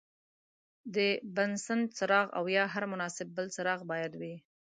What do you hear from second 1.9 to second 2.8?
څراغ او یا